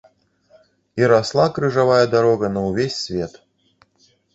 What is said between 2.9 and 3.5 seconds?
свет.